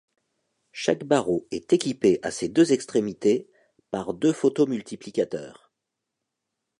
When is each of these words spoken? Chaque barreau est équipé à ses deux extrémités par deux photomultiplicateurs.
Chaque 0.71 1.03
barreau 1.03 1.47
est 1.51 1.73
équipé 1.73 2.17
à 2.23 2.31
ses 2.31 2.49
deux 2.49 2.73
extrémités 2.73 3.47
par 3.91 4.15
deux 4.15 4.33
photomultiplicateurs. 4.33 5.71